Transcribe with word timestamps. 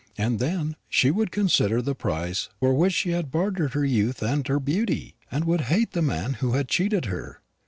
And 0.17 0.39
then 0.39 0.77
she 0.89 1.11
would 1.11 1.29
consider 1.31 1.79
the 1.79 1.93
price 1.93 2.49
for 2.59 2.73
which 2.73 2.93
she 2.95 3.11
had 3.11 3.29
bartered 3.29 3.75
her 3.75 3.85
youth 3.85 4.23
and 4.23 4.47
her 4.47 4.59
beauty, 4.59 5.15
and 5.29 5.45
would 5.45 5.61
hate 5.61 5.91
the 5.91 6.01
man 6.01 6.33
who 6.41 6.53
had 6.53 6.67
cheated 6.67 7.05
her. 7.05 7.43